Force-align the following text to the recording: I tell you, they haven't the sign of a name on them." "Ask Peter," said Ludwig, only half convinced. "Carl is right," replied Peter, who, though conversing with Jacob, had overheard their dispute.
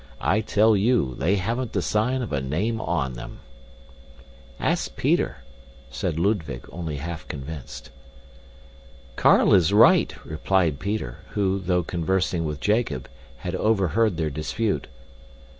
I 0.19 0.41
tell 0.41 0.75
you, 0.75 1.13
they 1.19 1.35
haven't 1.35 1.73
the 1.73 1.81
sign 1.83 2.23
of 2.23 2.33
a 2.33 2.41
name 2.41 2.81
on 2.81 3.13
them." 3.13 3.37
"Ask 4.59 4.95
Peter," 4.95 5.43
said 5.91 6.17
Ludwig, 6.17 6.63
only 6.71 6.95
half 6.95 7.27
convinced. 7.27 7.91
"Carl 9.15 9.53
is 9.53 9.71
right," 9.71 10.11
replied 10.25 10.79
Peter, 10.79 11.19
who, 11.33 11.59
though 11.59 11.83
conversing 11.83 12.45
with 12.45 12.59
Jacob, 12.59 13.09
had 13.37 13.53
overheard 13.53 14.17
their 14.17 14.31
dispute. 14.31 14.87